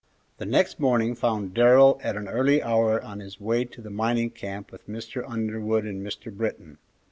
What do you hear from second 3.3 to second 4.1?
way to the